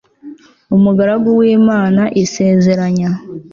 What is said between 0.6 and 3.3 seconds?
umugaragu wi mana isezeranya